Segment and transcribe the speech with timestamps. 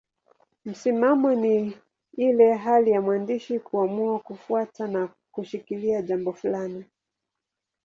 [0.65, 1.77] Msimamo ni
[2.17, 6.85] ile hali ya mwandishi kuamua kufuata na kushikilia jambo fulani.